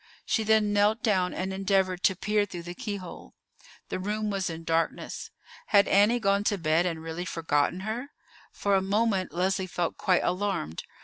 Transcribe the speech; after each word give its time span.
She 0.25 0.43
then 0.43 0.73
knelt 0.73 1.03
down 1.03 1.31
and 1.31 1.53
endeavored 1.53 2.01
to 2.05 2.15
peer 2.15 2.47
through 2.47 2.63
the 2.63 2.73
keyhole. 2.73 3.35
The 3.89 3.99
room 3.99 4.31
was 4.31 4.49
in 4.49 4.63
darkness. 4.63 5.29
Had 5.67 5.87
Annie 5.87 6.19
gone 6.19 6.43
to 6.45 6.57
bed 6.57 6.87
and 6.87 7.03
really 7.03 7.23
forgotten 7.23 7.81
her? 7.81 8.07
For 8.51 8.73
a 8.73 8.81
moment 8.81 9.31
Leslie 9.31 9.67
felt 9.67 9.99
quite 9.99 10.23
alarmed. 10.23 10.81